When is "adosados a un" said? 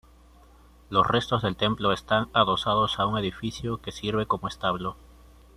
2.33-3.19